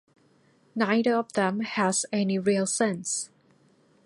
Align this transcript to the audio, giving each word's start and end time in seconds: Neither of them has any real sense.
Neither 0.73 1.15
of 1.15 1.33
them 1.33 1.59
has 1.59 2.07
any 2.11 2.39
real 2.39 2.65
sense. 2.65 3.29